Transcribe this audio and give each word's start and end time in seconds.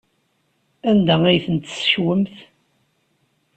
Anda 0.89 1.15
ay 1.29 1.39
ten-tessekwemt? 1.45 2.35